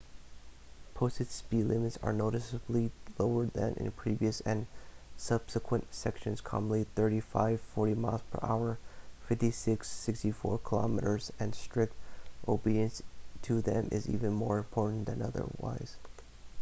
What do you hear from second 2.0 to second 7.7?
are noticeably lower than in previous and subsequent sections— commonly 35-40